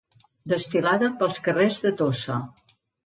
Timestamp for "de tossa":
1.85-2.39